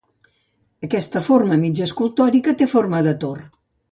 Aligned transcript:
Aquesta 0.87 1.21
forma 1.27 1.59
mig 1.65 1.83
escultòrica 1.87 2.57
té 2.63 2.71
forma 2.75 3.05
de 3.09 3.17
tor. 3.25 3.47